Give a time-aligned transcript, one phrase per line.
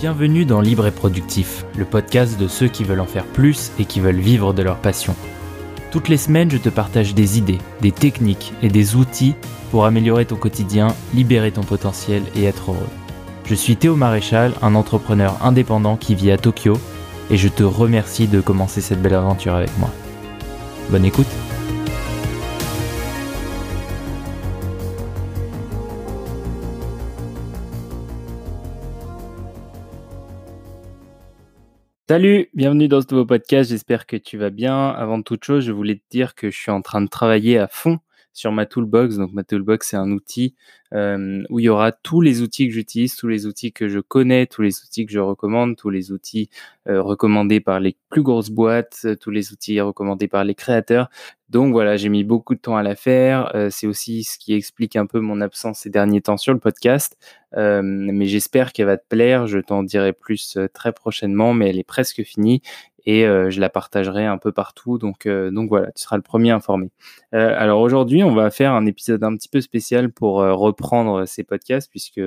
[0.00, 3.84] Bienvenue dans Libre et Productif, le podcast de ceux qui veulent en faire plus et
[3.84, 5.14] qui veulent vivre de leur passion.
[5.90, 9.34] Toutes les semaines, je te partage des idées, des techniques et des outils
[9.70, 12.88] pour améliorer ton quotidien, libérer ton potentiel et être heureux.
[13.44, 16.80] Je suis Théo Maréchal, un entrepreneur indépendant qui vit à Tokyo,
[17.28, 19.90] et je te remercie de commencer cette belle aventure avec moi.
[20.88, 21.28] Bonne écoute
[32.10, 34.88] Salut, bienvenue dans ce nouveau podcast, j'espère que tu vas bien.
[34.88, 37.68] Avant toute chose, je voulais te dire que je suis en train de travailler à
[37.68, 38.00] fond
[38.32, 39.16] sur ma toolbox.
[39.16, 40.54] Donc ma toolbox, c'est un outil
[40.92, 44.00] euh, où il y aura tous les outils que j'utilise, tous les outils que je
[44.00, 46.50] connais, tous les outils que je recommande, tous les outils
[46.88, 51.08] euh, recommandés par les plus grosses boîtes, euh, tous les outils recommandés par les créateurs.
[51.48, 53.52] Donc voilà, j'ai mis beaucoup de temps à la faire.
[53.70, 57.16] c'est aussi ce qui explique un peu mon absence ces derniers temps sur le podcast.
[57.56, 59.48] mais j'espère qu'elle va te plaire.
[59.48, 62.62] Je t'en dirai plus très prochainement, mais elle est presque finie
[63.06, 64.98] et euh, je la partagerai un peu partout.
[64.98, 66.90] Donc, euh, donc voilà, tu seras le premier informé.
[67.34, 71.44] Euh, alors aujourd'hui, on va faire un épisode un petit peu spécial pour reprendre ces
[71.44, 72.20] podcasts puisque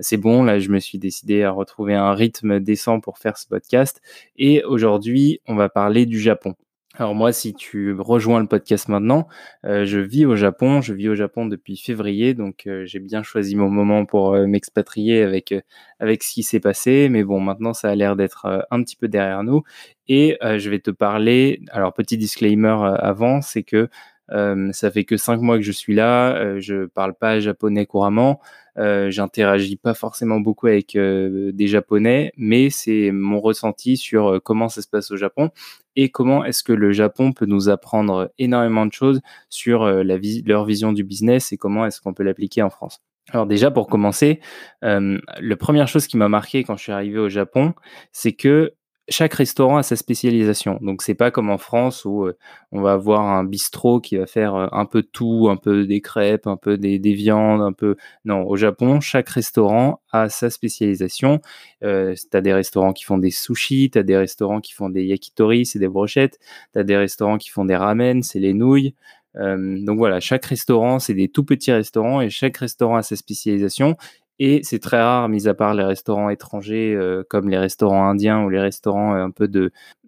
[0.00, 0.44] c'est bon.
[0.44, 4.00] Là, je me suis décidé à retrouver un rythme décent pour faire ce podcast.
[4.36, 6.54] Et aujourd'hui, on va parler du Japon.
[7.00, 9.28] Alors moi, si tu rejoins le podcast maintenant,
[9.64, 10.80] euh, je vis au Japon.
[10.80, 14.48] Je vis au Japon depuis février, donc euh, j'ai bien choisi mon moment pour euh,
[14.48, 15.54] m'expatrier avec
[16.00, 17.08] avec ce qui s'est passé.
[17.08, 19.62] Mais bon, maintenant, ça a l'air d'être un petit peu derrière nous.
[20.08, 21.60] Et je vais te parler.
[21.70, 23.88] Alors petit disclaimer avant, c'est que
[24.30, 26.58] ça fait que cinq mois que je suis là.
[26.58, 28.40] je parle pas japonais couramment.
[28.78, 34.40] Euh, j'interagis pas forcément beaucoup avec euh, des Japonais, mais c'est mon ressenti sur euh,
[34.40, 35.50] comment ça se passe au Japon
[35.96, 40.64] et comment est-ce que le Japon peut nous apprendre énormément de choses sur la leur
[40.64, 43.00] vision du business et comment est-ce qu'on peut l'appliquer en France.
[43.30, 44.40] Alors déjà pour commencer,
[44.82, 47.74] la première chose qui m'a marqué quand je suis arrivé au Japon,
[48.12, 48.74] c'est que
[49.08, 50.78] chaque restaurant a sa spécialisation.
[50.82, 52.36] Donc c'est pas comme en France où euh,
[52.72, 56.00] on va avoir un bistrot qui va faire euh, un peu tout, un peu des
[56.00, 57.96] crêpes, un peu des, viandes, un peu.
[58.24, 61.40] Non, au Japon, chaque restaurant a sa spécialisation.
[61.82, 64.90] Euh, tu as des restaurants qui font des sushis, tu as des restaurants qui font
[64.90, 66.38] des yakitori, c'est des brochettes,
[66.72, 68.94] tu as des restaurants qui font des ramen, c'est les nouilles.
[69.34, 73.96] donc voilà, chaque restaurant, c'est des tout petits restaurants et chaque restaurant a sa spécialisation.
[74.38, 78.44] Et c'est très rare, mis à part les restaurants étrangers euh, comme les restaurants indiens
[78.44, 79.50] ou les restaurants euh, un peu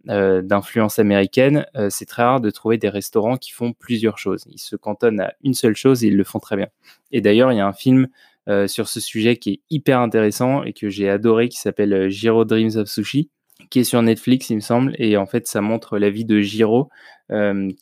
[0.09, 4.45] euh, d'influence américaine, c'est très rare de trouver des restaurants qui font plusieurs choses.
[4.49, 6.69] Ils se cantonnent à une seule chose et ils le font très bien.
[7.11, 8.09] Et d'ailleurs, il y a un film
[8.67, 12.77] sur ce sujet qui est hyper intéressant et que j'ai adoré qui s'appelle Jiro Dreams
[12.77, 13.31] of Sushi
[13.69, 16.41] qui est sur Netflix, il me semble, et en fait, ça montre la vie de
[16.41, 16.88] Jiro,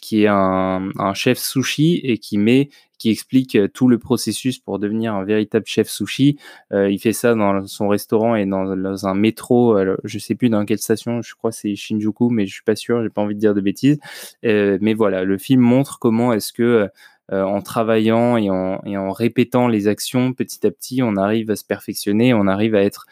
[0.03, 2.69] qui est un, un, chef sushi et qui met
[2.99, 6.37] qui explique euh, tout le processus pour devenir un véritable chef sushi.
[6.73, 9.77] Euh, il fait ça dans son restaurant et dans, un métro.
[9.77, 11.23] Alors, je sais plus dans quelle station.
[11.23, 13.03] Je crois c'est Shinjuku, mais je suis pas sûr.
[13.03, 13.99] J'ai pas envie de dire de bêtises.
[14.45, 16.89] Euh, mais voilà, le film montre comment est-ce que
[17.31, 22.33] en travaillant et en, répétant les actions petit à petit, on arrive à se perfectionner,
[22.33, 23.07] on arrive à être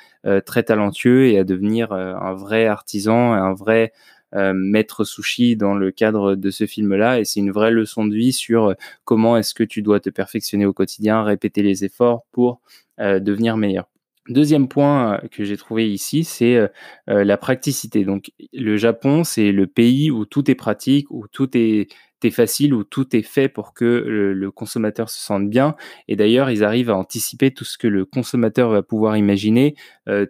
[0.46, 3.92] très talentueux et à devenir un vrai artisan, un vrai
[4.34, 7.20] euh, maître sushi dans le cadre de ce film-là.
[7.20, 10.10] Et c'est une vraie leçon de vie sur euh, comment est-ce que tu dois te
[10.10, 12.60] perfectionner au quotidien, répéter les efforts pour
[12.98, 13.88] euh, devenir meilleur.
[14.28, 16.58] Deuxième point que j'ai trouvé ici, c'est
[17.06, 18.04] la praticité.
[18.04, 21.86] Donc, le Japon, c'est le pays où tout est pratique, où tout est,
[22.30, 25.76] facile, où tout est fait pour que le, consommateur se sente bien.
[26.08, 29.74] Et d'ailleurs, ils arrivent à anticiper tout ce que le consommateur va pouvoir imaginer,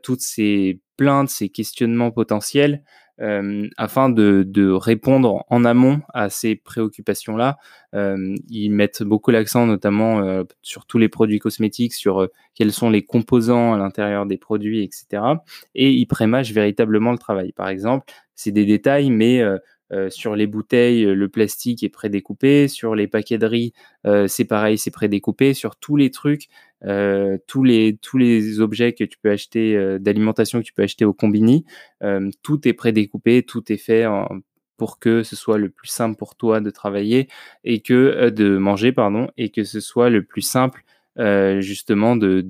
[0.02, 2.82] toutes ces plaintes, ces questionnements potentiels,
[3.20, 7.56] euh, afin de, répondre en amont à ces préoccupations-là.
[7.94, 12.72] Euh, ils mettent beaucoup l'accent notamment euh, sur tous les produits cosmétiques, sur euh, quels
[12.72, 15.22] sont les composants à l'intérieur des produits, etc.
[15.74, 17.52] Et ils prémâchent véritablement le travail.
[17.52, 19.42] Par exemple, c'est des détails, mais
[19.92, 22.68] euh, euh, sur les bouteilles, le plastique est prédécoupé.
[22.68, 23.72] Sur les paquets de riz,
[24.26, 25.54] c'est pareil, c'est prédécoupé.
[25.54, 26.48] Sur tous les trucs,
[26.84, 31.12] euh, tous, les, objets que tu peux acheter, euh, d'alimentation que tu peux acheter au
[31.12, 31.64] combini,
[32.02, 34.04] euh, tout est prédécoupé, tout est fait
[34.76, 37.28] pour que ce soit le plus simple pour toi de travailler
[37.64, 40.84] et que de manger, pardon, et que ce soit le plus simple
[41.60, 42.42] justement de,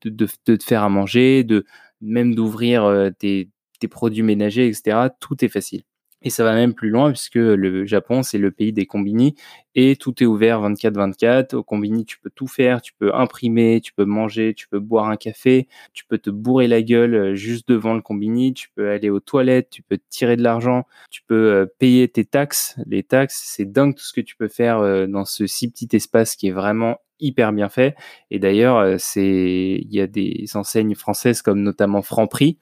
[0.00, 1.64] te faire à manger, de
[2.02, 3.48] même d'ouvrir tes,
[3.80, 5.08] tes produits ménagers, etc.
[5.20, 5.84] Tout est facile.
[6.24, 9.36] Et ça va même plus loin puisque le Japon, c'est le pays des combini
[9.74, 11.54] et tout est ouvert 24-24.
[11.54, 15.08] Au combini, tu peux tout faire, tu peux imprimer, tu peux manger, tu peux boire
[15.08, 18.90] un café, tu peux te bourrer la gueule euh, juste devant le combini, tu peux
[18.90, 22.76] aller aux toilettes, tu peux tirer de l'argent, tu peux euh, payer tes taxes.
[22.86, 25.88] Les taxes, c'est dingue tout ce que tu peux faire euh, dans ce si petit
[25.94, 27.94] espace qui est vraiment hyper bien fait.
[28.30, 32.58] Et d'ailleurs, c'est il y a des enseignes françaises comme notamment Franprix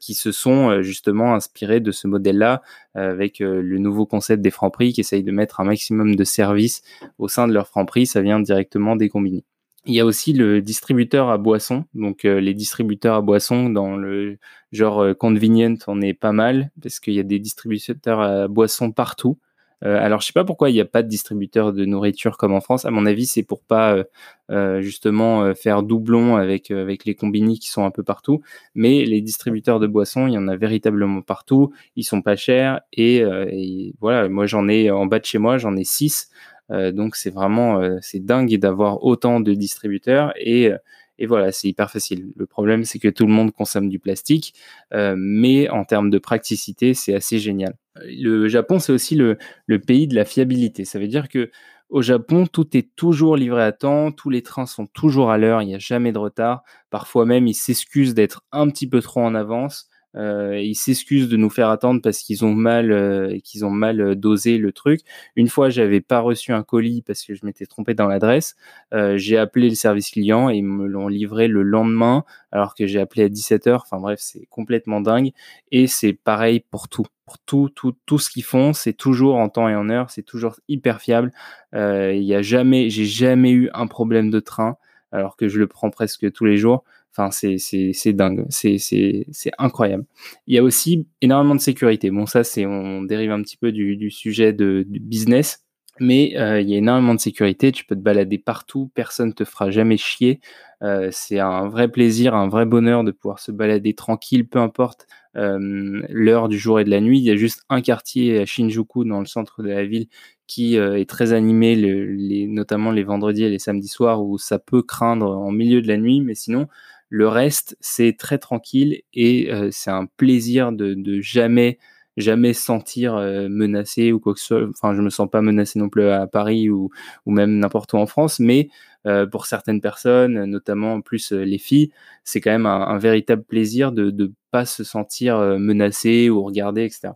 [0.00, 2.62] qui se sont euh, justement inspirés de ce modèle-là
[2.96, 6.82] euh, avec le nouveau concept des francs qui essaye de mettre un maximum de services
[7.18, 8.06] au sein de leurs francs prix.
[8.06, 9.44] Ça vient directement des combini.
[9.84, 11.84] Il y a aussi le distributeur à boissons.
[11.94, 14.38] Donc les distributeurs à boissons dans le
[14.72, 19.38] genre convenient, on est pas mal parce qu'il y a des distributeurs à boissons partout.
[19.84, 22.52] Euh, alors, je sais pas pourquoi il n'y a pas de distributeur de nourriture comme
[22.52, 22.84] en France.
[22.84, 24.04] À mon avis, c'est pour pas euh,
[24.50, 28.40] euh, justement faire doublon avec avec les combini qui sont un peu partout.
[28.74, 31.72] Mais les distributeurs de boissons, il y en a véritablement partout.
[31.96, 34.28] Ils sont pas chers et, et voilà.
[34.28, 36.30] Moi, j'en ai en bas de chez moi, j'en ai six.
[36.70, 40.70] donc c'est vraiment c'est dingue d'avoir autant de distributeurs et
[41.18, 42.32] et voilà, c'est hyper facile.
[42.36, 44.54] Le problème, c'est que tout le monde consomme du plastique,
[44.94, 47.74] euh, mais en termes de praticité, c'est assez génial.
[48.04, 49.38] Le Japon, c'est aussi le,
[49.86, 50.84] pays de la fiabilité.
[50.84, 51.50] Ça veut dire que
[51.88, 55.62] au Japon, tout est toujours livré à temps, tous les trains sont toujours à l'heure,
[55.62, 56.62] il n'y a jamais de retard.
[56.90, 59.88] Parfois même, ils s'excusent d'être un petit peu trop en avance.
[60.18, 64.00] Euh, ils s'excusent de nous faire attendre parce qu'ils ont mal, euh, qu'ils ont mal
[64.00, 65.00] euh, dosé le truc.
[65.36, 68.56] Une fois, j'avais pas reçu un colis parce que je m'étais trompé dans l'adresse.
[68.92, 73.00] j'ai appelé le service client et ils me l'ont livré le lendemain alors que j'ai
[73.00, 73.76] appelé à 17h.
[73.76, 75.32] Enfin bref, c'est complètement dingue.
[75.70, 77.06] Et c'est pareil pour tout.
[77.26, 80.10] Pour tout, tout, tout ce qu'ils font, c'est toujours en temps et en heure.
[80.10, 81.30] C'est toujours hyper fiable.
[81.74, 84.76] Il y a jamais, j'ai jamais eu un problème de train
[85.12, 86.84] alors que je le prends presque tous les jours.
[87.18, 89.26] Enfin, c'est dingue, c'est
[89.58, 90.04] incroyable.
[90.46, 92.12] Il y a aussi énormément de sécurité.
[92.12, 95.64] Bon, ça, c'est on dérive un petit peu du, du sujet de, du business,
[95.98, 97.72] mais euh, il y a énormément de sécurité.
[97.72, 100.40] Tu peux te balader partout, personne te fera jamais chier.
[100.82, 105.08] Euh, c'est un vrai plaisir, un vrai bonheur de pouvoir se balader tranquille, peu importe
[105.36, 107.18] euh, l'heure du jour et de la nuit.
[107.18, 110.06] Il y a juste un quartier à Shinjuku, dans le centre de la ville,
[110.46, 115.36] qui est très animé, notamment les vendredis et les samedis soirs, où ça peut craindre
[115.36, 116.68] en milieu de la nuit, mais sinon,
[117.08, 121.78] le reste, c'est très tranquille et euh, c'est un plaisir de, de, jamais
[122.16, 124.68] jamais sentir euh, menacé ou quoi que ce soit.
[124.70, 126.90] Enfin, je me sens pas menacé non plus à Paris ou,
[127.26, 128.70] ou même n'importe où en France, mais
[129.06, 131.92] euh, pour certaines personnes, notamment en plus les filles,
[132.24, 137.14] c'est quand même un, véritable plaisir de ne pas se sentir menacé ou regardé, etc.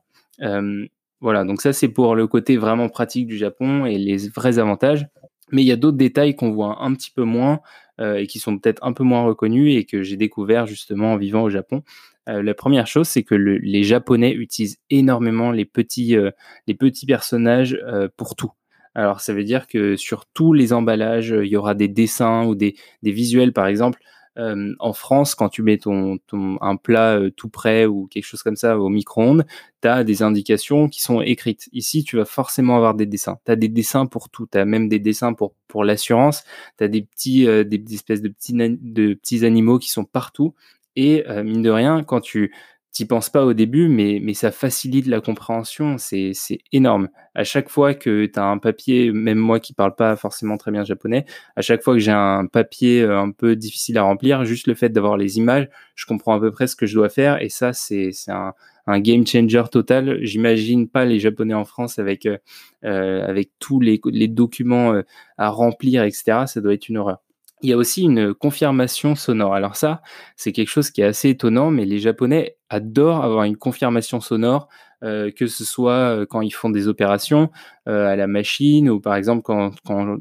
[1.21, 5.09] voilà, donc ça c'est pour le côté vraiment pratique du Japon et les vrais avantages.
[5.53, 7.61] Mais il y a d'autres détails qu'on voit un petit peu moins
[8.01, 11.17] euh, et qui sont peut-être un peu moins reconnus et que j'ai découvert justement en
[11.17, 11.83] vivant au Japon.
[12.29, 16.31] Euh, la première chose, c'est que les Japonais utilisent énormément les petits, euh,
[17.07, 17.79] personnages
[18.17, 18.53] pour tout.
[18.95, 22.55] Alors ça veut dire que sur tous les emballages, il y aura des dessins ou
[22.55, 24.01] des visuels, par exemple.
[24.37, 28.57] En France, quand tu mets ton, ton un plat tout prêt ou quelque chose comme
[28.57, 29.45] ça au micro-ondes,
[29.83, 31.69] tu as des indications qui sont écrites.
[31.73, 33.39] Ici, tu vas forcément avoir des dessins.
[33.45, 34.47] Tu as des dessins pour tout.
[34.51, 36.45] Tu as même des dessins pour, pour l'assurance.
[36.79, 40.55] Tu as des petits, euh, des, espèces de petits, de petits animaux qui sont partout.
[40.97, 42.53] Et mine de rien, quand tu
[42.93, 46.33] t'y penses pas au début, mais, mais ça facilite la compréhension, c'est
[46.73, 47.09] énorme.
[47.35, 50.71] À chaque fois que tu as un papier, même moi qui parle pas forcément très
[50.71, 51.25] bien japonais,
[51.57, 54.75] à chaque fois que j'ai un papier euh, un peu difficile à remplir, juste le
[54.75, 57.49] fait d'avoir les images, je comprends à peu près ce que je dois faire, et
[57.49, 58.53] ça, c'est un,
[58.87, 60.19] un game changer total.
[60.23, 62.39] J'imagine pas les Japonais en France avec, euh,
[62.85, 65.03] euh avec tous les, les documents euh,
[65.39, 66.45] à remplir, etc.
[66.47, 67.19] Ça doit être une horreur.
[67.63, 69.55] Il y a aussi une confirmation sonore.
[69.55, 70.03] Alors ça,
[70.37, 74.69] c'est quelque chose qui est assez étonnant, mais les Japonais adorent avoir une confirmation sonore,
[75.05, 77.51] euh, que ce soit euh, quand ils font des opérations
[77.89, 79.73] euh, à la machine ou par exemple quand,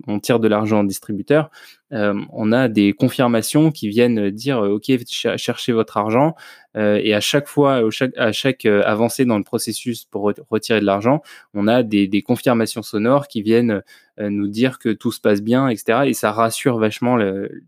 [0.08, 1.52] on tire de l'argent en distributeur,
[1.92, 6.36] on a des confirmations qui viennent dire OK, cherchez votre argent
[6.76, 7.82] et à chaque fois,
[8.16, 11.22] à chaque avancée dans le processus pour retirer de l'argent,
[11.54, 13.84] on a des, des, confirmations sonores qui viennent
[14.18, 16.04] nous dire que tout se passe bien, etc.
[16.06, 17.18] Et ça rassure vachement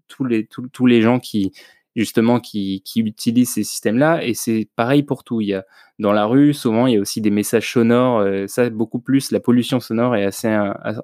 [0.08, 1.52] tous les tous les gens qui
[1.96, 4.24] justement qui, qui utilisent ces systèmes-là.
[4.26, 5.42] Et c'est pareil pour tout.
[5.42, 5.66] Il y a
[6.00, 8.20] dans la rue, souvent, il y a aussi des messages sonores.
[8.20, 9.32] Euh, ça, beaucoup plus.
[9.32, 10.50] La pollution sonore est assez,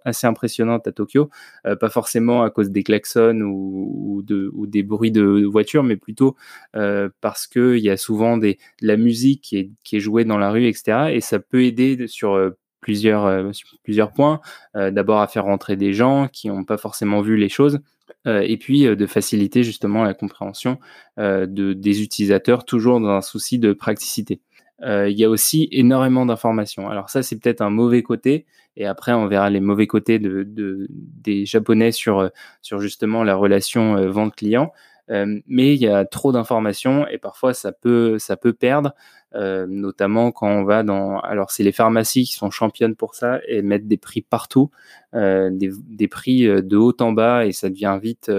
[0.04, 1.30] assez impressionnante à Tokyo.
[1.66, 5.96] Euh, pas forcément à cause des klaxons ou, de, ou des bruits de, voitures, mais
[5.96, 6.36] plutôt
[6.76, 10.26] euh, parce qu'il y a souvent des, de la musique qui est, qui est jouée
[10.26, 11.12] dans la rue, etc.
[11.12, 13.52] Et ça peut aider sur euh, plusieurs,
[13.84, 14.40] plusieurs points.
[14.74, 17.80] D'abord à faire rentrer des gens qui n'ont pas forcément vu les choses
[18.26, 20.80] et puis euh, de faciliter justement la compréhension
[21.20, 24.42] euh, de, des utilisateurs, toujours dans un souci de praticité.
[24.82, 26.90] il y a aussi énormément d'informations.
[26.90, 28.46] Alors ça, c'est peut-être un mauvais côté,
[28.78, 30.48] et après, on verra les mauvais côtés de,
[30.90, 32.30] des Japonais sur,
[32.62, 34.72] sur justement la relation vente-client.
[35.10, 38.94] Euh, mais il y a trop d'informations et parfois ça peut, ça peut perdre,
[39.36, 41.20] euh, notamment quand on va dans.
[41.20, 44.70] Alors, c'est les pharmacies qui sont championnes pour ça et mettent des prix partout,
[45.16, 48.32] euh, des, des, prix de haut en bas et ça devient vite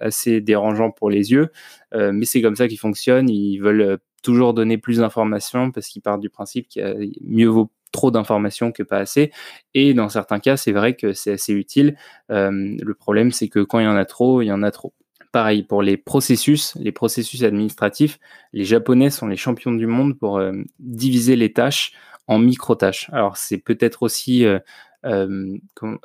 [0.00, 1.50] assez dérangeant pour les yeux.
[1.92, 3.30] mais c'est comme ça qu'ils fonctionnent.
[3.30, 7.48] Ils veulent toujours donner plus d'informations parce qu'ils partent du principe qu'il y a mieux
[7.48, 9.30] vaut trop d'informations que pas assez.
[9.74, 11.96] Et dans certains cas, c'est vrai que c'est assez utile.
[12.28, 14.92] le problème, c'est que quand il y en a trop, il y en a trop.
[15.34, 18.20] Pareil pour les processus, les processus administratifs,
[18.52, 21.92] les Japonais sont les champions du monde pour euh, diviser les tâches
[22.28, 23.10] en micro-tâches.
[23.12, 24.60] Alors c'est peut-être aussi euh,
[25.04, 25.58] euh,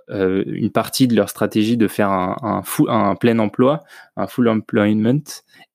[0.08, 2.64] une partie de leur stratégie de faire un,
[3.20, 3.84] plein emploi,
[4.16, 5.22] un full employment.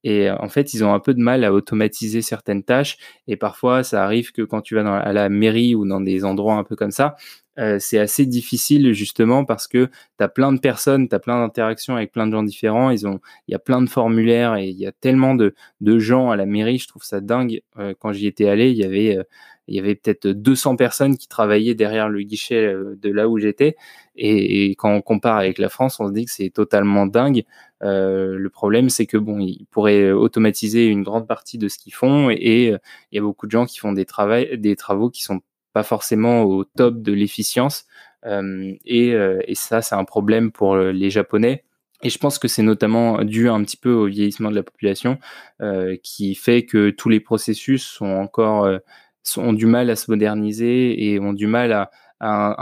[0.02, 2.98] Et en fait, ils ont un peu de mal à automatiser certaines tâches.
[3.28, 6.56] Et parfois, ça arrive que quand tu vas à la mairie ou dans des endroits
[6.56, 7.14] un peu comme ça,
[7.58, 9.86] euh, c'est assez difficile justement parce que
[10.18, 13.06] tu as plein de personnes, tu as plein d'interactions avec plein de gens différents, ils
[13.06, 16.30] ont, il y a plein de formulaires et il y a tellement de, de gens
[16.30, 17.62] à la mairie, je trouve ça dingue.
[17.78, 19.22] Euh, quand j'y étais allé, il y avait, euh,
[19.68, 23.76] il y avait peut-être 200 personnes qui travaillaient derrière le guichet de là où j'étais.
[24.16, 27.44] Et, quand on compare avec la France, on se dit que c'est totalement dingue.
[27.80, 32.28] le problème, c'est que bon, ils pourraient automatiser une grande partie de ce qu'ils font
[32.30, 35.40] et il y a beaucoup de gens qui font des, travaux, des travaux qui sont
[35.74, 37.84] pas forcément au top de l'efficience.
[38.24, 41.64] Euh, et, euh, et, ça, c'est un problème pour euh, les Japonais.
[42.02, 45.18] Et je pense que c'est notamment dû un petit peu au vieillissement de la population,
[46.02, 48.68] qui fait que tous les processus sont encore
[49.38, 51.90] ont du mal à se moderniser et ont du mal à,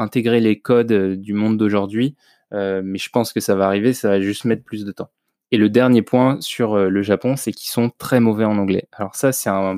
[0.01, 2.15] intégrer les codes du monde d'aujourd'hui.
[2.53, 5.11] Mais je pense que ça va arriver, ça va juste mettre plus de temps.
[5.51, 8.87] Et le dernier point sur le Japon, c'est qu'ils sont très mauvais en anglais.
[8.93, 9.77] Alors ça, c'est un,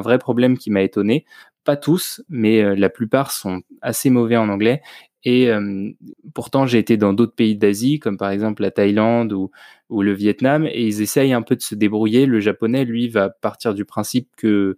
[0.00, 1.24] vrai problème qui m'a étonné
[1.64, 4.82] pas tous, mais euh, la plupart sont assez mauvais en anglais.
[5.24, 5.90] Et euh,
[6.34, 9.50] pourtant, j'ai été dans d'autres pays d'Asie, comme par exemple la Thaïlande ou,
[9.90, 12.26] le Vietnam, et ils essayent un peu de se débrouiller.
[12.26, 14.76] Le japonais, lui, va partir du principe que,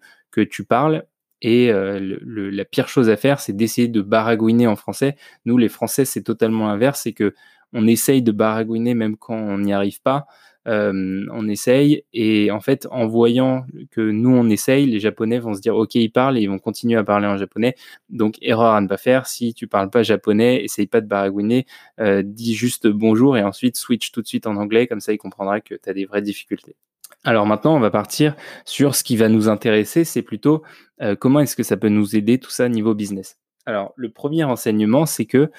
[0.50, 1.04] tu parles.
[1.40, 5.16] Et euh, la pire chose à faire, c'est d'essayer de baragouiner en français.
[5.46, 7.34] Nous, les Français, c'est totalement inverse, c'est que
[7.72, 10.26] on essaye de baragouiner même quand on n'y arrive pas.
[10.66, 15.54] Euh, on essaye et en fait en voyant que nous on essaye, les Japonais vont
[15.54, 17.76] se dire ok ils parlent et ils vont continuer à parler en japonais.
[18.08, 19.26] Donc erreur à ne pas faire.
[19.26, 21.66] Si tu parles pas japonais, essaye pas de baragouiner,
[22.00, 25.18] euh, dis juste bonjour et ensuite switch tout de suite en anglais comme ça il
[25.18, 26.74] comprendra que tu as des vraies difficultés.
[27.22, 30.62] Alors maintenant, on va partir sur ce qui va nous intéresser, c'est plutôt
[31.00, 33.38] euh, comment est-ce que ça peut nous aider tout ça niveau business?
[33.68, 35.50] Alors, le premier enseignement, c'est que,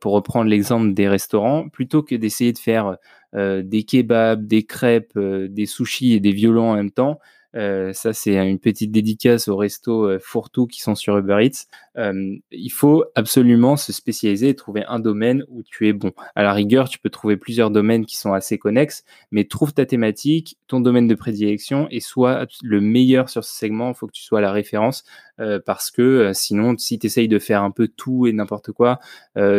[0.00, 2.96] pour reprendre l'exemple des restaurants, plutôt que d'essayer de faire
[3.36, 7.18] euh, des kebabs, des crêpes, euh, des sushis et des violons en même temps,
[7.54, 11.64] euh, ça, c'est une petite dédicace aux restos Fourtou qui sont sur Uber Eats.
[12.50, 16.12] Il faut absolument se spécialiser et trouver un domaine où tu es bon.
[16.34, 19.86] À la rigueur, tu peux trouver plusieurs domaines qui sont assez connexes, mais trouve ta
[19.86, 23.88] thématique, ton domaine de prédilection et sois le meilleur sur ce segment.
[23.88, 25.04] Il faut que tu sois la référence
[25.64, 28.98] parce que sinon, si tu essayes de faire un peu tout et n'importe quoi,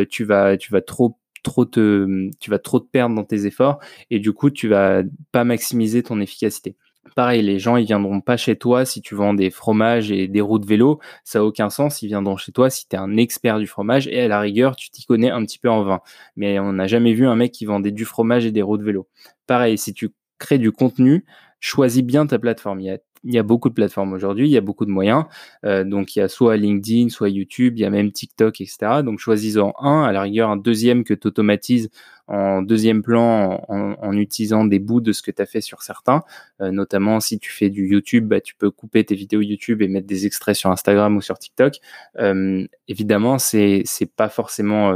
[0.09, 1.17] tu vas, tu vas trop
[1.47, 3.79] trop te, tu vas trop te perdre dans tes efforts
[4.11, 5.01] et du coup, tu vas
[5.31, 6.75] pas maximiser ton efficacité.
[7.15, 10.41] Pareil, les gens, ils viendront pas chez toi si tu vends des fromages et des
[10.41, 10.99] roues de vélo.
[11.23, 12.01] Ça n'a aucun sens.
[12.01, 14.75] Ils viendront chez toi si tu es un expert du fromage et à la rigueur,
[14.75, 16.01] tu t'y connais un petit peu en vin.
[16.35, 18.83] Mais on n'a jamais vu un mec qui vendait du fromage et des roues de
[18.83, 19.07] vélo.
[19.47, 21.25] Pareil, si tu crées du contenu,
[21.61, 22.81] choisis bien ta plateforme.
[22.81, 25.25] Il il y a beaucoup de plateformes aujourd'hui, il y a beaucoup de moyens.
[25.65, 29.03] Euh, donc, il y a soit LinkedIn, soit YouTube, il y a même TikTok, etc.
[29.03, 31.89] Donc, choisis-en un, à la rigueur, un deuxième que tu automatises
[32.29, 36.23] en deuxième plan en, utilisant des bouts de ce que tu as fait sur certains.
[36.61, 39.87] Euh, notamment, si tu fais du YouTube, bah, tu peux couper tes vidéos YouTube et
[39.87, 41.75] mettre des extraits sur Instagram ou sur TikTok.
[42.19, 43.83] Euh, évidemment, c'est
[44.15, 44.93] pas forcément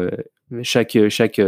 [0.61, 1.41] chaque, chaque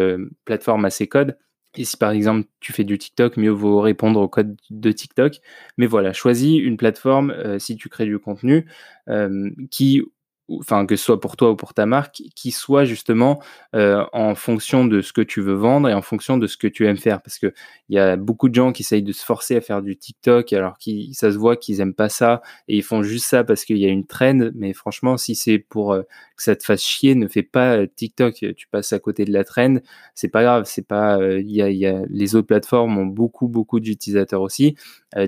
[0.46, 1.38] plateforme a ses codes.
[1.76, 5.40] Et si par exemple tu fais du TikTok, mieux vaut répondre au code de TikTok.
[5.78, 8.66] Mais voilà, choisis une plateforme euh, si tu crées du contenu
[9.10, 10.04] euh, qui
[10.50, 13.42] enfin que ce soit pour toi ou pour ta marque, qui soit justement
[13.76, 16.68] euh, en fonction de ce que tu veux vendre et en fonction de ce que
[16.68, 17.22] tu aimes faire.
[17.22, 17.54] Parce que
[17.90, 20.52] il y a beaucoup de gens qui essayent de se forcer à faire du TikTok
[20.54, 23.66] alors que ça se voit qu'ils aiment pas ça et ils font juste ça parce
[23.66, 24.50] qu'il y a une trend.
[24.56, 26.02] Mais franchement, si c'est pour euh,
[26.36, 28.36] que ça te fasse chier, ne fais pas euh, TikTok.
[28.56, 29.78] Tu passes à côté de la trend,
[30.16, 30.64] c'est pas grave.
[30.68, 34.76] C'est pas, il y, a, y, a, les autres plateformes ont beaucoup beaucoup d'utilisateurs aussi.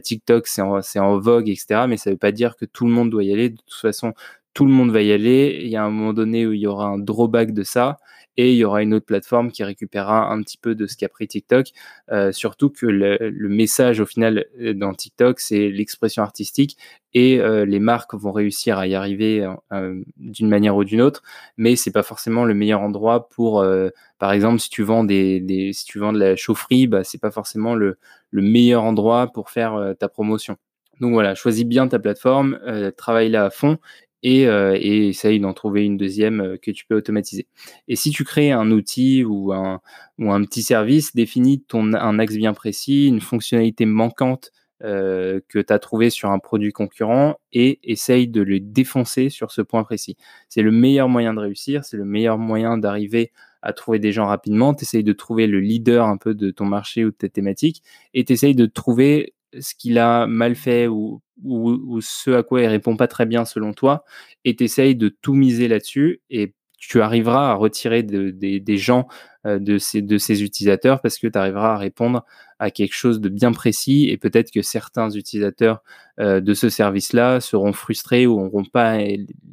[0.03, 1.85] TikTok c'est en, en vogue, etc.
[1.87, 3.49] Mais ça veut pas dire que tout le monde doit y aller.
[3.49, 4.13] De toute façon,
[4.55, 5.59] tout le monde va y aller.
[5.61, 7.97] Il y a un moment donné où il y aura un drawback de ça.
[8.37, 11.07] et il y aura une autre plateforme qui récupérera un petit peu de ce qu'a
[11.07, 11.67] pris TikTok.
[12.11, 16.77] Euh, surtout que le, message au final euh, dans TikTok, c'est l'expression artistique
[17.13, 19.47] et euh, les marques vont réussir à y arriver
[20.17, 21.21] d'une manière ou d'une autre,
[21.57, 23.65] mais c'est pas forcément le meilleur endroit pour,
[24.19, 27.31] par exemple, si tu vends des, si tu vends de la chaufferie, bah c'est pas
[27.31, 27.97] forcément le,
[28.31, 30.57] le meilleur endroit pour faire ta promotion.
[30.99, 32.59] Donc voilà, choisis bien ta plateforme,
[32.97, 33.77] travaille là à fond
[34.25, 37.47] et, euh, et essaye d'en trouver une deuxième euh, que tu peux automatiser.
[37.87, 39.79] Et si tu crées un outil ou un,
[40.17, 44.51] petit service, définis ton, un axe bien précis, une fonctionnalité manquante
[44.83, 49.51] euh, que tu as trouvé sur un produit concurrent et essaye de le défoncer sur
[49.51, 50.17] ce point précis.
[50.49, 54.25] C'est le meilleur moyen de réussir, c'est le meilleur moyen d'arriver à trouver des gens
[54.25, 54.73] rapidement.
[54.73, 57.83] Tu de trouver le leader un peu de ton marché ou de ta thématique
[58.15, 62.67] et tu de trouver ce qu'il a mal fait ou ou, ce à quoi il
[62.67, 64.03] répond pas très bien selon toi,
[64.43, 64.65] et tu
[64.95, 69.07] de tout miser là-dessus, et tu arriveras à retirer des gens
[69.45, 72.25] euh, de, ces, utilisateurs parce que tu arriveras à répondre
[72.57, 75.83] à quelque chose de bien précis, et peut-être que certains utilisateurs
[76.19, 78.97] euh, de ce service-là seront frustrés ou n'auront pas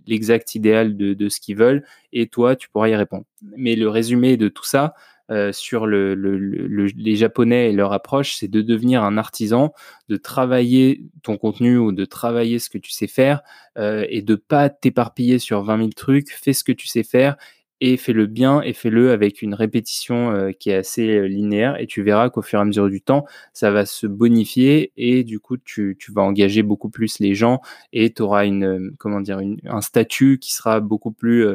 [0.07, 3.25] l'exact idéal de ce qu'ils veulent, et toi, tu pourras y répondre.
[3.57, 4.95] Mais le résumé de tout ça,
[5.31, 9.73] euh, sur le, les Japonais et leur approche, c'est de devenir un artisan,
[10.09, 13.43] de travailler ton contenu ou de travailler ce que tu sais faire
[13.79, 16.31] euh, et de pas t'éparpiller sur 20 000 trucs.
[16.31, 17.37] Fais ce que tu sais faire
[17.81, 22.02] et fais-le bien et fais-le avec une répétition euh, qui est assez linéaire et tu
[22.02, 25.57] verras qu'au fur et à mesure du temps, ça va se bonifier et du coup,
[25.57, 27.61] tu, vas engager beaucoup plus les gens
[27.93, 29.21] et tu auras une, comment
[29.64, 31.47] un statut qui sera beaucoup plus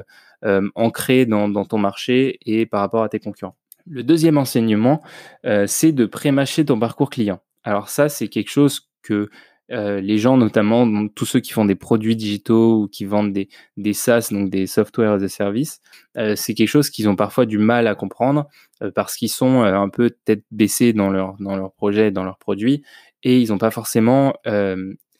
[0.75, 3.55] ancré dans, ton marché et par rapport à tes concurrents.
[3.89, 5.01] Le deuxième enseignement,
[5.45, 7.39] euh, c'est de pré-mâcher ton parcours client.
[7.63, 9.29] Alors ça, c'est quelque chose que
[9.71, 13.93] euh, les gens, notamment tous ceux qui font des produits digitaux ou qui vendent des,
[13.93, 15.81] SaaS, donc des software as a service,
[16.17, 18.47] euh, c'est quelque chose qu'ils ont parfois du mal à comprendre
[18.93, 22.83] parce qu'ils sont un peu tête baissée dans leur, dans leur projet, dans leurs produits,
[23.23, 24.35] et ils n'ont pas forcément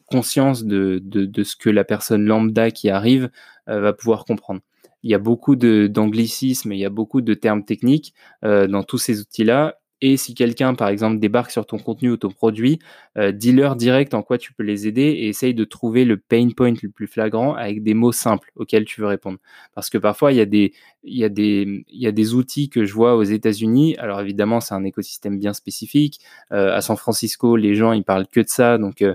[0.06, 1.02] conscience de,
[1.44, 3.32] ce que la personne lambda qui arrive
[3.66, 4.62] va pouvoir comprendre
[5.08, 8.98] il y a beaucoup d'anglicismes, il y a beaucoup de termes techniques euh, dans tous
[8.98, 9.78] ces outils-là.
[10.02, 12.78] Et si quelqu'un, par exemple, débarque sur ton contenu ou ton produit,
[13.18, 16.50] euh, dis-leur direct en quoi tu peux les aider et essaye de trouver le pain
[16.50, 19.38] point le plus flagrant avec des mots simples auxquels tu veux répondre.
[19.74, 20.74] Parce que parfois, il y a des,
[21.04, 23.96] il y a des, il y a des outils que je vois aux États-Unis.
[23.98, 26.20] Alors évidemment, c'est un écosystème bien spécifique.
[26.52, 28.78] Euh, à San Francisco, les gens, ils parlent que de ça.
[28.78, 29.06] Donc,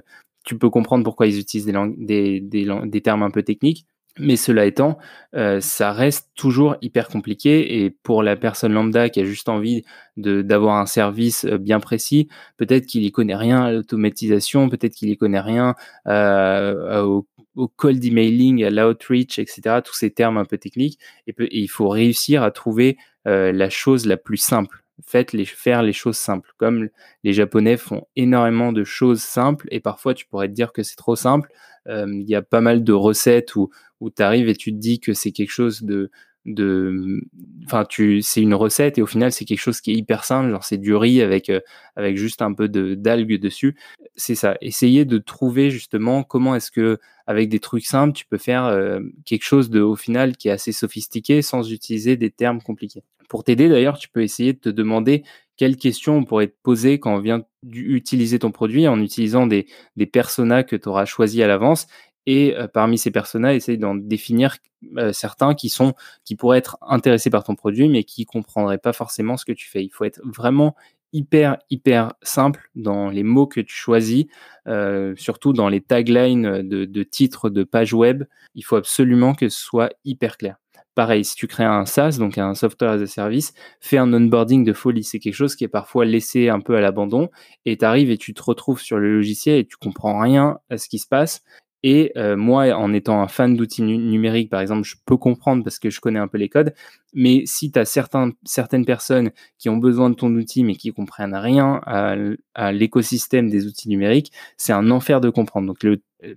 [0.42, 3.84] tu peux comprendre pourquoi ils utilisent des, des, des termes un peu techniques.
[4.18, 4.98] Mais cela étant,
[5.34, 9.84] euh, ça reste toujours hyper compliqué et pour la personne lambda qui a juste envie
[10.18, 15.08] d'avoir un service euh, bien précis, peut-être qu'il y connaît rien à l'automatisation, peut-être qu'il
[15.08, 15.74] y connaît rien
[16.08, 19.80] euh, au, au, cold emailing, à l'outreach, etc.
[19.82, 24.16] Tous ces termes un peu techniques et, il faut réussir à trouver la chose la
[24.16, 24.82] plus simple.
[25.04, 26.52] Faites les, faire les choses simples.
[26.58, 26.88] Comme
[27.24, 30.96] les Japonais font énormément de choses simples et parfois tu pourrais te dire que c'est
[30.96, 31.48] trop simple.
[31.86, 35.00] Il y a pas mal de recettes où, où tu arrives et tu te dis
[35.00, 36.10] que c'est quelque chose de
[36.44, 37.20] de
[37.64, 40.50] enfin tu c'est une recette et au final c'est quelque chose qui est hyper simple.
[40.50, 41.60] Genre c'est du riz avec euh,
[41.96, 43.76] avec juste un peu de d'algues dessus.
[44.16, 44.56] C'est ça.
[44.60, 49.00] Essayer de trouver justement comment est-ce que avec des trucs simples tu peux faire euh,
[49.24, 53.04] quelque chose de au final qui est assez sophistiqué sans utiliser des termes compliqués.
[53.28, 55.22] Pour t'aider d'ailleurs tu peux essayer de te demander
[55.56, 59.66] quelles questions on pourrait te poser quand on vient d'utiliser ton produit en utilisant des,
[59.96, 61.86] des personas que tu auras choisis à l'avance
[62.26, 64.56] et euh, parmi ces personas, essaye d'en définir
[64.96, 68.92] euh, certains qui sont qui pourraient être intéressés par ton produit, mais qui comprendraient pas
[68.92, 69.84] forcément ce que tu fais.
[69.84, 70.74] Il faut être vraiment
[71.12, 74.26] hyper hyper simple dans les mots que tu choisis,
[74.66, 78.24] euh, surtout dans les taglines de, de titres de pages web.
[78.54, 80.56] Il faut absolument que ce soit hyper clair.
[80.94, 84.62] Pareil, si tu crées un SaaS, donc un software as a service, fais un onboarding
[84.62, 85.04] de folie.
[85.04, 87.30] C'est quelque chose qui est parfois laissé un peu à l'abandon
[87.64, 90.76] et tu arrives et tu te retrouves sur le logiciel et tu comprends rien à
[90.76, 91.42] ce qui se passe
[91.82, 95.80] et euh, moi, en étant un fan d'outils numériques, par exemple, je peux comprendre parce
[95.80, 96.74] que je connais un peu les codes.
[97.12, 101.34] Mais si tu as certaines personnes qui ont besoin de ton outil mais qui comprennent
[101.34, 105.66] rien à, l'écosystème des outils numériques, c'est un enfer de comprendre.
[105.66, 105.84] Donc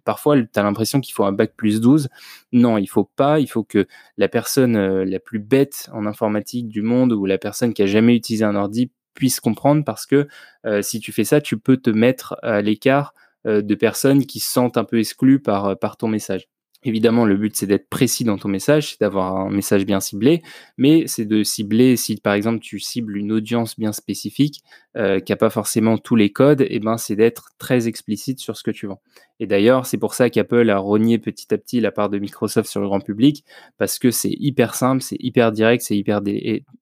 [0.04, 2.10] parfois, tu as l'impression qu'il faut un bac plus 12.
[2.52, 3.40] Non, il faut pas.
[3.40, 7.38] Il faut que la personne euh, la plus bête en informatique du monde ou la
[7.38, 10.28] personne qui a jamais utilisé un ordi puisse comprendre parce que
[10.66, 13.14] euh, si tu fais ça, tu peux te mettre à l'écart
[13.46, 16.48] de personnes qui se sentent un peu exclues par, euh, par ton message.
[16.88, 20.44] Évidemment, le but, c'est d'être précis dans ton message, c'est d'avoir un message bien ciblé,
[20.78, 24.62] mais c'est de cibler, si par exemple tu cibles une audience bien spécifique,
[24.96, 28.38] euh, qui n'a pas forcément tous les codes, et eh ben, c'est d'être très explicite
[28.38, 29.02] sur ce que tu vends.
[29.40, 32.70] Et d'ailleurs, c'est pour ça qu'Apple a rogné petit à petit la part de Microsoft
[32.70, 33.44] sur le grand public,
[33.80, 36.22] parce que c'est hyper simple, c'est hyper direct, c'est hyper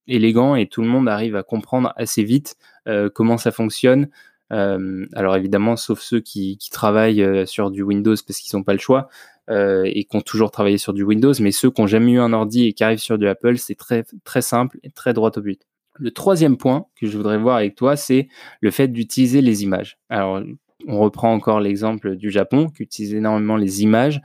[0.08, 2.58] élégant, et tout le monde arrive à comprendre assez vite
[2.89, 4.10] euh, comment ça fonctionne,
[4.54, 8.74] euh, alors évidemment, sauf ceux qui, travaillent euh, sur du Windows parce qu'ils n'ont pas
[8.74, 9.10] le choix
[9.50, 12.20] euh, et qui ont toujours travaillé sur du Windows, mais ceux qui n'ont jamais eu
[12.20, 15.32] un ordi et qui arrivent sur du Apple, c'est très, très simple et très droit
[15.36, 15.62] au but.
[15.96, 18.28] Le troisième point que je voudrais voir avec toi, c'est
[18.62, 20.00] le fait d'utiliser les images.
[20.10, 20.42] Alors,
[20.88, 24.20] on reprend encore l'exemple du Japon, qui utilise énormément les images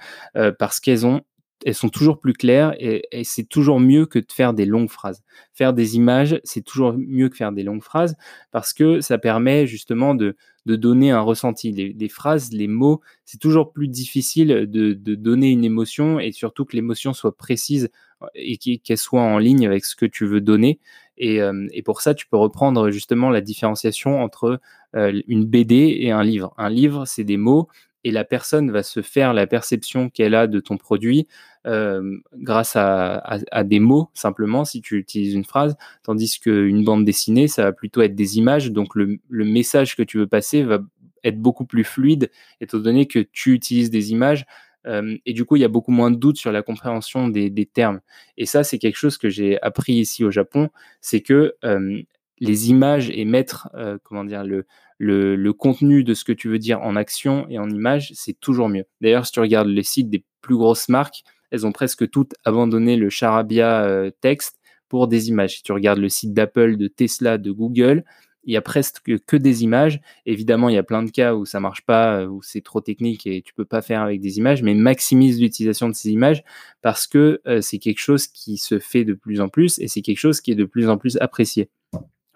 [0.59, 1.21] parce qu'elles ont
[1.64, 5.23] elles sont toujours plus claires et, c'est toujours mieux que de faire des longues phrases.
[5.53, 8.16] Faire des images, c'est toujours mieux que faire des longues phrases
[8.51, 11.73] parce que ça permet justement de, donner un ressenti.
[11.73, 16.77] Les, phrases, les mots, c'est toujours plus difficile de, donner une émotion et surtout que
[16.77, 17.88] l'émotion soit précise
[18.35, 20.79] et qu'elle soit en ligne avec ce que tu veux donner.
[21.16, 24.61] Et, euh, pour ça, tu peux reprendre justement la différenciation entre
[24.94, 26.55] euh, une BD et un livre.
[26.59, 27.68] Un livre, c'est des mots
[28.05, 31.27] et la personne va se faire la perception qu'elle a de ton produit
[31.67, 37.49] euh, grâce à, des mots simplement si tu utilises une phrase, tandis qu'une bande dessinée,
[37.49, 40.79] ça va plutôt être des images, donc le, message que tu veux passer va
[41.25, 42.31] être beaucoup plus fluide,
[42.61, 44.47] étant donné que tu utilises des images.
[44.87, 47.67] Euh, et du coup, il y a beaucoup moins de doutes sur la compréhension des,
[47.67, 48.01] termes.
[48.37, 52.01] Et ça, c'est quelque chose que j'ai appris ici au Japon, c'est que euh,
[52.40, 53.68] les images et mettre,
[54.05, 54.64] comment dire, le,
[54.98, 58.68] le, contenu de ce que tu veux dire en action et en image, c'est toujours
[58.68, 58.85] mieux.
[59.01, 62.96] D'ailleurs, si tu regardes les sites des plus grosses marques, elles ont presque toutes abandonné
[62.96, 65.57] le charabia euh, texte pour des images.
[65.57, 68.05] Si tu regardes le site d'Apple, de Tesla, de Google,
[68.44, 70.01] il y a presque que des images.
[70.24, 73.27] Évidemment, il y a plein de cas où ça marche pas, où c'est trop technique
[73.27, 76.42] et tu peux pas faire avec des images, mais maximise l'utilisation de ces images
[76.81, 80.01] parce que euh, c'est quelque chose qui se fait de plus en plus et c'est
[80.01, 81.68] quelque chose qui est de plus en plus apprécié.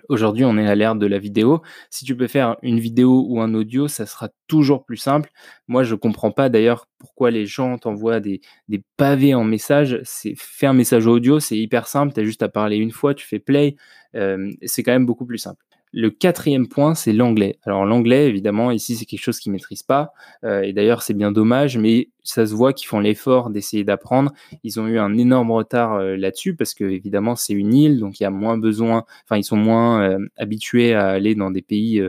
[0.08, 1.62] Aujourd'hui, on est à l'ère de la vidéo.
[1.90, 5.30] Si tu peux faire une vidéo ou un audio, ça sera toujours plus simple.
[5.68, 8.40] Moi, je ne comprends pas d'ailleurs pourquoi les gens t'envoient des,
[8.96, 10.00] pavés en message.
[10.04, 12.12] C'est faire un message audio, c'est hyper simple.
[12.12, 13.76] Tu as juste à parler une fois, tu fais play.
[14.14, 15.64] Euh, c'est quand même beaucoup plus simple.
[15.94, 17.58] Le quatrième point, c'est l'anglais.
[17.64, 20.14] Alors l'anglais, évidemment, ici, c'est quelque chose qu'ils ne maîtrisent pas.
[20.42, 24.32] Euh, et d'ailleurs, c'est bien dommage, mais ça se voit qu'ils font l'effort d'essayer d'apprendre.
[24.64, 28.20] Ils ont eu un énorme retard euh, là-dessus parce que, évidemment, c'est une île, donc
[28.20, 31.62] il y a moins besoin, enfin, ils sont moins euh, habitués à aller dans des
[31.62, 32.02] pays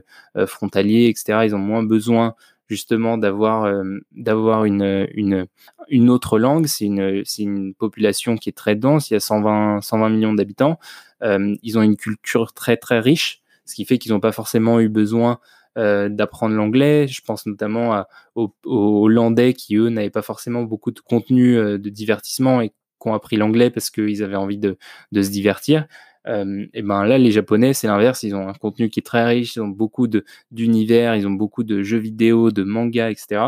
[0.48, 1.39] frontaliers, etc.
[1.43, 2.36] Ils ont moins besoin
[2.69, 3.72] justement d'avoir
[4.13, 5.46] d'avoir une, une,
[5.89, 6.67] une autre langue.
[6.67, 9.10] C'est une, une population qui est très dense.
[9.10, 10.80] Il y a 120, 120 millions d'habitants.
[11.22, 14.89] ils ont une culture très, très riche ce qui fait qu'ils n'ont pas forcément eu
[14.89, 15.39] besoin
[15.78, 17.08] euh, d'apprendre l'anglais.
[17.08, 21.89] Je pense notamment aux, Hollandais qui, eux, n'avaient pas forcément beaucoup de contenu euh, de
[21.89, 24.78] divertissement et qui ont appris l'anglais parce qu'ils avaient envie de,
[25.13, 25.88] se divertir.
[26.28, 28.21] Euh, et ben là, les Japonais, c'est l'inverse.
[28.23, 30.08] Ils ont un contenu qui est très riche, ils ont beaucoup
[30.52, 33.41] d'univers, ils ont beaucoup de jeux vidéo, de mangas, etc.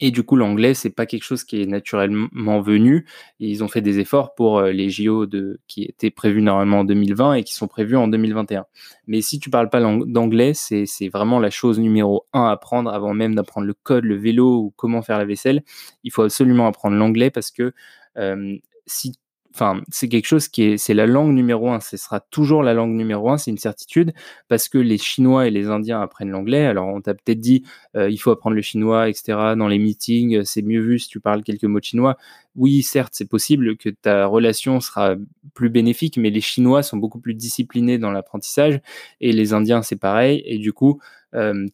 [0.00, 3.06] Et du coup, l'anglais, c'est pas quelque chose qui est naturellement venu.
[3.40, 5.26] ils ont fait des efforts pour euh, les JO
[5.66, 8.66] qui étaient prévus normalement en 2020 et qui sont prévus en 2021.
[9.06, 13.14] Mais si tu parles pas d'anglais, c'est vraiment la chose numéro un à apprendre avant
[13.14, 15.62] même d'apprendre le code, le vélo ou comment faire la vaisselle.
[16.04, 17.72] Il faut absolument apprendre l'anglais parce que
[18.16, 18.56] euh,
[18.86, 19.12] si
[19.56, 21.80] enfin, c'est quelque chose qui est, c'est la langue numéro un.
[21.80, 24.12] Ce sera toujours la langue numéro un, c'est une certitude,
[24.48, 26.66] parce que les Chinois et les Indiens apprennent l'anglais.
[26.66, 27.64] Alors, on t'a peut-être dit,
[27.96, 29.54] euh, il faut apprendre le chinois, etc.
[29.56, 32.16] Dans les meetings, c'est mieux vu si tu parles quelques mots de chinois.
[32.54, 35.14] Oui, certes, c'est possible que ta relation sera
[35.54, 38.80] plus bénéfique, mais les Chinois sont beaucoup plus disciplinés dans l'apprentissage
[39.20, 40.42] et les Indiens, c'est pareil.
[40.46, 41.25] Et du coup, euh,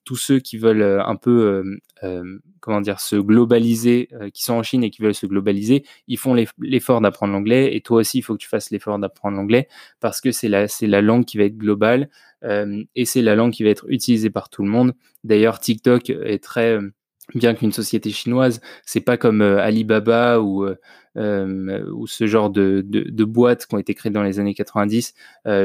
[0.05, 1.63] tous ceux qui veulent euh, un peu,
[2.03, 6.19] euh, comment dire, se globaliser, qui sont en Chine et qui veulent se globaliser, ils
[6.19, 7.75] font l'effort d'apprendre l'anglais.
[7.77, 9.69] Et toi aussi, il faut que tu fasses l'effort d'apprendre l'anglais
[10.01, 12.09] parce que c'est la, c'est la langue qui va être globale
[12.95, 14.95] et c'est la langue qui va être utilisée par tout le monde.
[15.23, 16.79] D'ailleurs, TikTok est très
[17.35, 20.67] bien qu'une société chinoise, c'est pas comme Alibaba ou,
[21.17, 25.15] ou ce genre de, de, boîtes qui ont été créées dans les années 90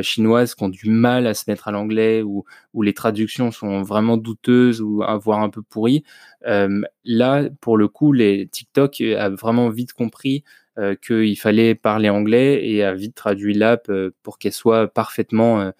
[0.01, 3.81] chinoises qui ont du mal à se mettre à l'anglais ou où les traductions sont
[3.81, 6.03] vraiment douteuses ou voire un peu pourries.
[6.45, 10.43] là, pour le coup, les TikTok a vraiment vite compris
[11.01, 13.91] qu'il fallait parler anglais et a vite traduit l'app
[14.21, 15.71] pour qu'elle soit parfaitement euh,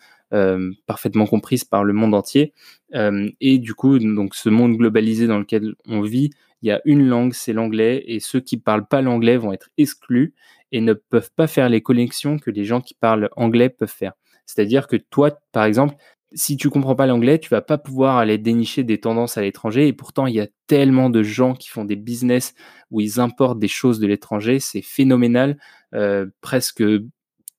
[0.85, 2.53] parfaitement comprise par le monde entier.
[2.95, 6.81] Euh, et du coup, donc ce monde globalisé dans lequel on vit, il y a
[6.85, 10.33] une langue, c'est l'anglais, et ceux qui parlent pas l'anglais vont être exclus
[10.71, 14.13] et ne peuvent pas faire les connexions que les gens qui parlent anglais peuvent faire.
[14.45, 15.95] C'est-à-dire que toi, par exemple,
[16.33, 19.87] si tu comprends pas l'anglais, tu vas pas pouvoir aller dénicher des tendances à l'étranger.
[19.87, 22.53] Et pourtant, il y a tellement de gens qui font des business
[22.91, 24.59] où ils importent des choses de l'étranger.
[24.59, 25.57] C'est phénoménal.
[25.93, 26.83] Euh, presque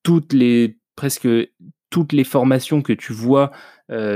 [0.02, 1.28] toutes les presque
[1.90, 3.51] toutes les formations que tu vois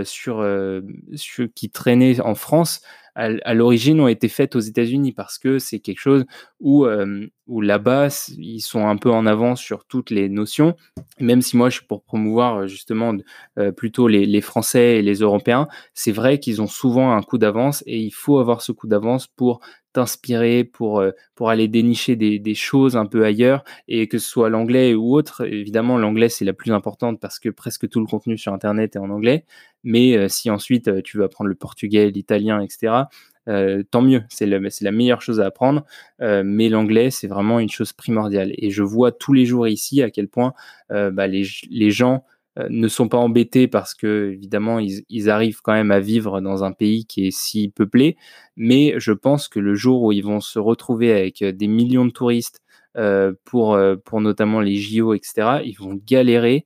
[0.04, 0.82] sur, euh,
[1.14, 2.82] sur, qui traînaient en France
[3.14, 6.24] à, l'origine ont été faites aux États-Unis parce que c'est quelque chose
[6.60, 8.08] où, euh, où là-bas,
[8.38, 10.76] ils sont un peu en avance sur toutes les notions.
[11.20, 13.14] Même si moi, je suis pour promouvoir euh, justement
[13.58, 17.84] euh, plutôt les, Français et les Européens, c'est vrai qu'ils ont souvent un coup d'avance
[17.86, 19.60] et il faut avoir ce coup d'avance pour
[19.92, 21.04] t'inspirer, pour,
[21.34, 25.44] pour aller dénicher des, choses un peu ailleurs et que ce soit l'anglais ou autre.
[25.44, 28.98] Évidemment, l'anglais, c'est la plus importante parce que presque tout le contenu sur Internet est
[28.98, 29.44] en anglais.
[29.84, 33.04] Mais euh, si ensuite euh, tu veux apprendre le portugais, l'italien, etc.,
[33.48, 35.84] euh, tant mieux, c'est la meilleure chose à apprendre.
[36.20, 38.52] mais l'anglais, c'est vraiment une chose primordiale.
[38.56, 40.54] Et je vois tous les jours ici à quel point
[40.90, 42.24] bah, les, gens
[42.56, 46.62] ne sont pas embêtés parce que, évidemment, ils, ils, arrivent quand même à vivre dans
[46.62, 48.16] un pays qui est si peuplé.
[48.56, 52.12] Mais je pense que le jour où ils vont se retrouver avec des millions de
[52.12, 52.60] touristes
[53.44, 56.64] pour, pour notamment les JO, etc., ils vont galérer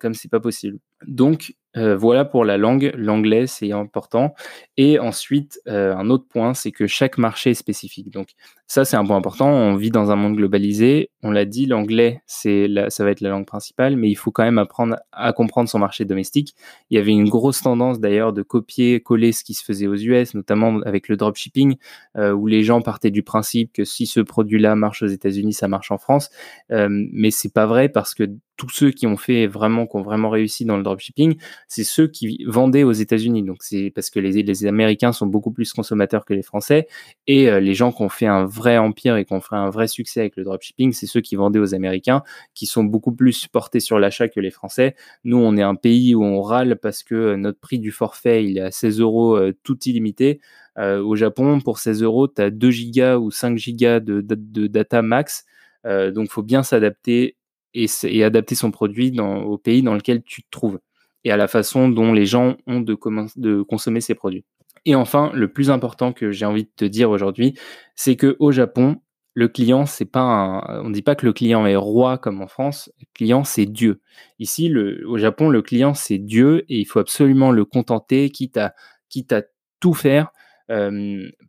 [0.00, 0.78] comme c'est pas possible.
[1.06, 2.92] Donc, euh, voilà pour la langue.
[2.96, 4.34] L'anglais, c'est important.
[4.76, 8.10] Et ensuite, euh, un autre point, c'est que chaque marché est spécifique.
[8.10, 8.30] Donc,
[8.70, 9.48] ça, c'est un point important.
[9.48, 11.10] On vit dans un monde globalisé.
[11.22, 14.42] On l'a dit, l'anglais, c'est ça va être la langue principale, mais il faut quand
[14.42, 16.54] même apprendre à comprendre son marché domestique.
[16.90, 20.34] Il y avait une grosse tendance d'ailleurs de copier-coller ce qui se faisait aux US,
[20.34, 21.76] notamment avec le dropshipping,
[22.18, 25.66] euh, où les gens partaient du principe que si ce produit-là marche aux États-Unis, ça
[25.66, 26.28] marche en France.
[26.70, 28.24] Euh, mais c'est pas vrai parce que
[28.58, 31.36] tous ceux qui ont fait vraiment, qui ont vraiment réussi dans le dropshipping,
[31.68, 33.44] c'est ceux qui vendaient aux États-Unis.
[33.44, 36.88] Donc c'est parce que les, les, Américains sont beaucoup plus consommateurs que les Français
[37.28, 39.70] et euh, les gens qui ont fait un vrai empire et qui ont fait un
[39.70, 42.22] vrai succès avec le dropshipping, c'est ceux qui vendaient aux Américains,
[42.54, 44.94] qui sont beaucoup plus portés sur l'achat que les Français.
[45.24, 48.44] Nous, on est un pays où on râle parce que euh, notre prix du forfait,
[48.44, 50.40] il est à 16 euros euh, tout illimité.
[50.76, 54.20] au Japon, pour 16 euros, tu as 2 gigas ou 5 gigas de,
[54.68, 55.44] data max.
[55.84, 57.36] donc, il faut bien s'adapter
[57.74, 60.78] et, adapter son produit au pays dans lequel tu te trouves
[61.24, 62.96] et à la façon dont les gens ont de,
[63.36, 64.44] de consommer ces produits.
[64.84, 67.54] Et enfin, le plus important que j'ai envie de te dire aujourd'hui,
[67.94, 68.96] c'est que au Japon,
[69.34, 72.48] le client, c'est pas un, on dit pas que le client est roi comme en
[72.48, 72.90] France.
[73.00, 74.00] Le client, c'est Dieu.
[74.38, 78.56] Ici, le, au Japon, le client, c'est Dieu et il faut absolument le contenter, quitte
[78.56, 78.74] à,
[79.08, 79.42] quitte à
[79.80, 80.32] tout faire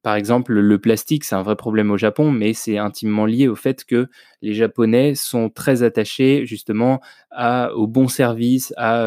[0.02, 3.56] par exemple, le plastique, c'est un vrai problème au Japon, mais c'est intimement lié au
[3.56, 4.08] fait que
[4.42, 9.06] les Japonais sont très attachés justement à, au bon service, à,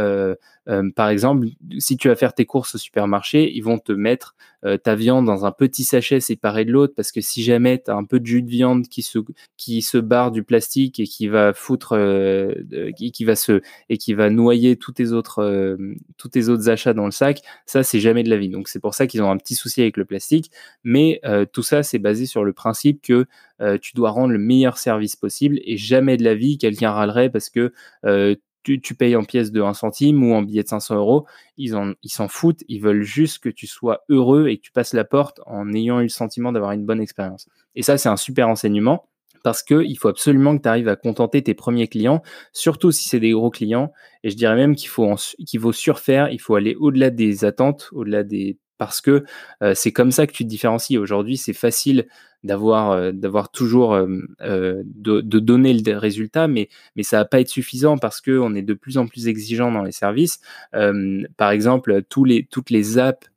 [0.94, 1.48] par exemple,
[1.78, 4.36] si tu vas faire tes courses au supermarché, ils vont te mettre
[4.84, 7.96] ta viande dans un petit sachet séparé de l'autre, parce que si jamais tu as
[7.96, 11.96] un peu de jus de viande qui se, barre du plastique et qui va foutre,
[12.96, 15.76] qui, va se, et qui va noyer tous tes autres,
[16.68, 18.48] achats dans le sac, ça, c'est jamais de la vie.
[18.48, 20.50] Donc, c'est pour ça qu'ils ont un petit souci avec le plastique.
[20.84, 23.26] Mais euh, tout ça, c'est basé sur le principe que
[23.60, 27.30] euh, tu dois rendre le meilleur service possible et jamais de la vie, quelqu'un râlerait
[27.30, 27.72] parce que
[28.62, 31.26] tu, payes en pièces de 1 centime ou en billet de 500 euros.
[31.56, 31.70] Ils
[32.06, 32.62] s'en foutent.
[32.68, 36.00] Ils veulent juste que tu sois heureux et que tu passes la porte en ayant
[36.00, 37.48] eu le sentiment d'avoir une bonne expérience.
[37.74, 39.06] Et ça, c'est un super enseignement
[39.42, 42.22] parce qu'il faut absolument que tu arrives à contenter tes premiers clients,
[42.52, 43.92] surtout si c'est des gros clients.
[44.22, 45.12] Et je dirais même qu'il faut,
[45.46, 49.24] qu'il faut surfaire, il faut aller au-delà des attentes, au-delà des parce que
[49.62, 50.98] euh, c'est comme ça que tu te différencies.
[50.98, 52.06] Aujourd'hui, c'est facile
[52.42, 57.48] d'avoir euh, d'avoir toujours euh, de, donner le résultat, mais mais ça va pas être
[57.48, 60.40] suffisant parce que on est de plus en plus exigeant dans les services.
[61.36, 63.28] par exemple, les toutes les apps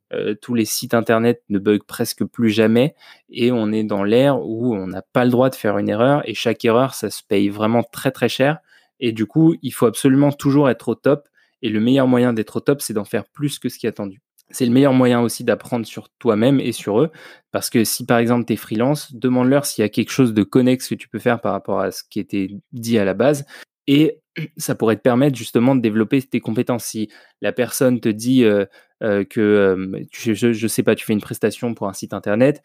[0.41, 2.95] tous les sites internet ne bug presque plus jamais
[3.29, 6.21] et on est dans l'ère où on n'a pas le droit de faire une erreur
[6.29, 8.59] et chaque erreur ça se paye vraiment très très cher
[8.99, 11.27] et du coup il faut absolument toujours être au top
[11.61, 13.89] et le meilleur moyen d'être au top c'est d'en faire plus que ce qui est
[13.89, 17.11] attendu c'est le meilleur moyen aussi d'apprendre sur toi-même et sur eux.
[17.51, 20.43] Parce que si par exemple tu es freelance, demande-leur s'il y a quelque chose de
[20.43, 23.45] connexe que tu peux faire par rapport à ce qui était dit à la base.
[23.87, 24.19] Et
[24.57, 26.85] ça pourrait te permettre justement de développer tes compétences.
[26.85, 27.09] Si
[27.41, 28.65] la personne te dit euh,
[29.03, 32.61] euh, que, euh, je, ne sais pas, tu fais une prestation pour un site internet,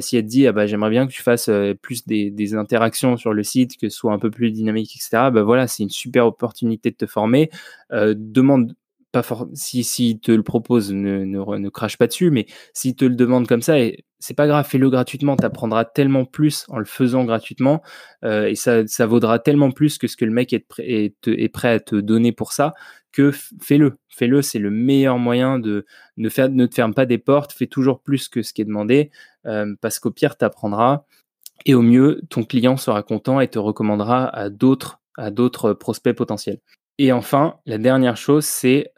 [0.00, 1.50] si elle te dit, ah bah, j'aimerais bien que tu fasses
[1.82, 5.42] plus des, interactions sur le site, que ce soit un peu plus dynamique, etc., bah
[5.42, 7.50] voilà, c'est une super opportunité de te former.
[7.90, 8.74] demande
[9.54, 13.62] si, si te le propose, ne, crache pas dessus, mais s'il te le demande comme
[13.62, 13.74] ça,
[14.18, 17.82] c'est pas grave, fais-le gratuitement, tu apprendras tellement plus en le faisant gratuitement,
[18.24, 21.96] euh, et ça, vaudra tellement plus que ce que le mec est, prêt à te
[21.96, 22.74] donner pour ça,
[23.12, 23.98] que fais-le.
[24.08, 28.28] Fais-le, c'est le meilleur moyen de ne, te ferme pas des portes, fais toujours plus
[28.28, 29.10] que ce qui est demandé,
[29.46, 31.04] euh, parce qu'au pire, tu apprendras,
[31.66, 36.60] et au mieux, ton client sera content et te recommandera à d'autres prospects potentiels.
[37.02, 38.92] Et enfin, la dernière chose, c'est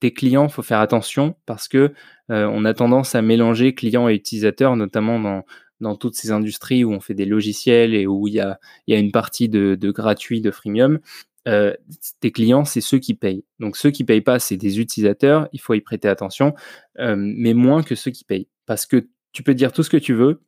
[0.00, 1.92] tes clients, faut faire attention parce que
[2.30, 5.44] on a tendance à mélanger clients et utilisateurs, notamment
[5.78, 8.96] dans, toutes ces industries où on fait des logiciels et où il y a, il
[8.96, 11.00] une partie de, gratuit, de freemium.
[11.44, 13.44] tes clients, c'est ceux qui payent.
[13.60, 16.54] Donc ceux qui payent pas, c'est des utilisateurs, il faut y prêter attention,
[16.98, 18.48] mais moins que ceux qui payent.
[18.64, 20.40] Parce que tu peux dire tout ce que tu veux,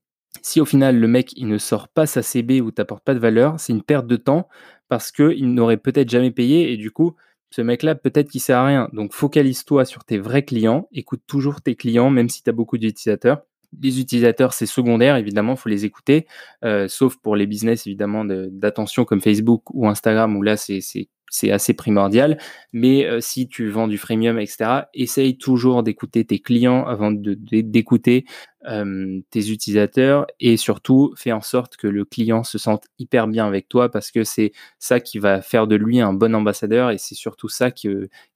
[0.42, 3.58] si au final le mec ne sort pas sa CB ou t'apporte pas de valeur,
[3.58, 4.48] c'est une perte de temps
[4.88, 7.16] parce qu'il n'aurait peut-être jamais payé et du coup
[7.50, 8.88] ce mec-là peut-être qu'il sert à rien.
[8.92, 12.78] Donc focalise-toi sur tes vrais clients, écoute toujours tes clients même si tu as beaucoup
[12.78, 13.42] d'utilisateurs.
[13.82, 16.26] Les utilisateurs, c'est secondaire, évidemment, il faut les écouter,
[16.64, 20.80] euh, sauf pour les business, évidemment, d'attention comme Facebook ou Instagram, où là, c'est
[21.30, 22.38] c'est assez primordial.
[22.72, 28.24] Mais euh, si tu vends du freemium, etc., essaye toujours d'écouter tes clients avant d'écouter
[28.66, 33.46] euh, tes utilisateurs et surtout fais en sorte que le client se sente hyper bien
[33.46, 36.98] avec toi parce que c'est ça qui va faire de lui un bon ambassadeur et
[36.98, 37.88] c'est surtout ça qui,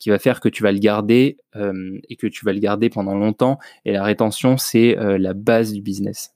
[0.07, 3.15] va faire que tu vas le garder euh, et que tu vas le garder pendant
[3.15, 3.59] longtemps.
[3.85, 6.33] Et la rétention, c'est la base du business.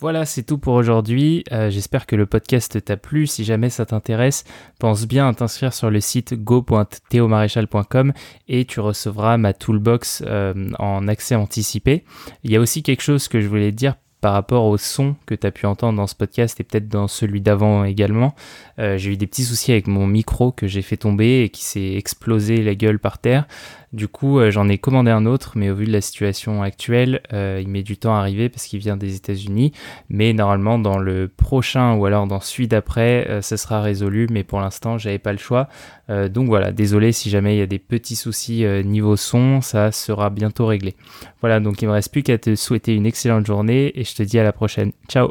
[0.00, 1.44] Voilà, c'est tout pour aujourd'hui.
[1.52, 3.26] Euh, j'espère que le podcast t'a plu.
[3.26, 4.44] Si jamais ça t'intéresse,
[4.78, 8.14] pense bien à t'inscrire sur le site go.theomaréchal.com
[8.48, 12.04] et tu recevras ma toolbox euh, en accès anticipé.
[12.44, 15.34] Il y a aussi quelque chose que je voulais dire par rapport au son que
[15.34, 18.34] tu as pu entendre dans ce podcast et peut-être dans celui d'avant également.
[18.78, 21.64] Euh, j'ai eu des petits soucis avec mon micro que j'ai fait tomber et qui
[21.64, 23.46] s'est explosé la gueule par terre.
[23.92, 27.22] Du coup, euh, j'en ai commandé un autre, mais au vu de la situation actuelle,
[27.32, 29.72] euh, il met du temps à arriver parce qu'il vient des États-Unis.
[30.08, 34.28] Mais normalement, dans le prochain ou alors dans celui d'après, euh, ça sera résolu.
[34.30, 35.68] Mais pour l'instant, j'avais pas le choix.
[36.08, 40.28] donc voilà, désolé si jamais il y a des petits soucis niveau son, ça sera
[40.28, 40.96] bientôt réglé.
[41.40, 44.22] Voilà, donc il me reste plus qu'à te souhaiter une excellente journée et je te
[44.24, 44.92] dis à la prochaine.
[45.08, 45.30] Ciao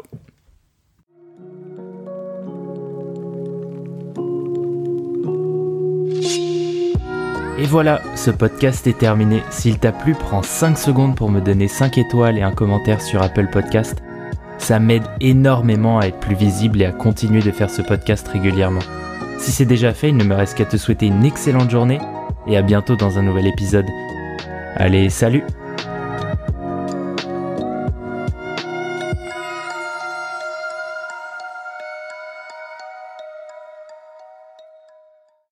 [7.60, 9.42] Et voilà, ce podcast est terminé.
[9.50, 13.20] S'il t'a plu, prends 5 secondes pour me donner 5 étoiles et un commentaire sur
[13.20, 14.02] Apple Podcast.
[14.56, 18.80] Ça m'aide énormément à être plus visible et à continuer de faire ce podcast régulièrement.
[19.38, 21.98] Si c'est déjà fait, il ne me reste qu'à te souhaiter une excellente journée
[22.46, 23.86] et à bientôt dans un nouvel épisode.
[24.76, 25.44] Allez, salut